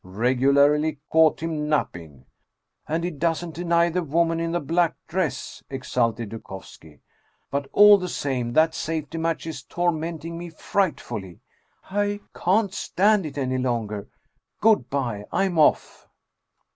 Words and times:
Regularly 0.03 0.97
caught 1.11 1.43
him 1.43 1.69
napping 1.69 2.25
""And 2.89 3.03
he 3.03 3.11
doesn't 3.11 3.53
deny 3.53 3.91
the 3.91 4.01
woman 4.01 4.39
in 4.39 4.51
the 4.51 4.59
black 4.59 4.95
dress!" 5.07 5.61
exulted 5.69 6.29
Dukovski." 6.29 7.01
But 7.51 7.69
all 7.71 7.99
the 7.99 8.09
same, 8.09 8.53
that 8.53 8.73
safety 8.73 9.19
match 9.19 9.45
is 9.45 9.61
tormenting 9.61 10.39
me 10.39 10.49
frightfully. 10.49 11.41
I 11.91 12.21
can't 12.35 12.73
stand 12.73 13.27
it 13.27 13.37
any 13.37 13.59
longer. 13.59 14.07
Good 14.59 14.89
by! 14.89 15.25
I 15.31 15.43
am 15.43 15.59
off!" 15.59 16.07